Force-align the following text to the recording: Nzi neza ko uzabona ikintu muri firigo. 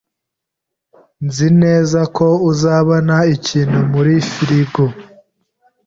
Nzi 1.25 1.47
neza 1.61 1.99
ko 2.15 2.25
uzabona 2.51 3.15
ikintu 3.35 3.79
muri 3.91 4.13
firigo. 4.31 4.83